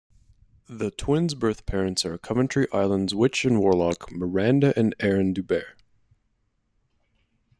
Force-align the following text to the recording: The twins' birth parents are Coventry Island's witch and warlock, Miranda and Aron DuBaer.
The 0.67 0.89
twins' 0.89 1.35
birth 1.35 1.67
parents 1.67 2.05
are 2.05 2.17
Coventry 2.17 2.67
Island's 2.73 3.13
witch 3.13 3.45
and 3.45 3.59
warlock, 3.59 4.11
Miranda 4.11 4.73
and 4.75 4.95
Aron 4.99 5.31
DuBaer. 5.31 5.75